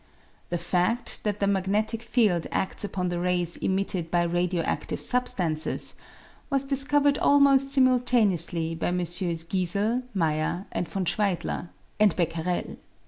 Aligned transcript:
The 0.49 0.57
fad 0.57 1.11
that 1.21 1.39
the 1.39 1.45
magnetic 1.45 2.01
field 2.01 2.47
ads 2.51 2.83
upon 2.83 3.09
the 3.09 3.19
rays 3.19 3.55
emitted 3.57 4.09
by 4.09 4.23
radio 4.23 4.63
adive 4.63 4.99
substances 4.99 5.93
was 6.49 6.63
discovered 6.65 7.19
almost 7.19 7.69
simultaneously 7.69 8.73
by 8.73 8.87
MM. 8.89 9.45
Giesel, 9.47 10.01
Meyer 10.15 10.65
and 10.71 10.87
von 10.89 11.05
Schweidler, 11.05 11.69
and 11.99 12.15
Becquerel. 12.15 12.77